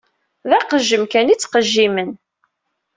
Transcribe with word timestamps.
D 0.49 0.51
aqejjem 0.57 1.03
kan 1.11 1.31
i 1.33 1.35
ttqejjimen. 1.37 2.11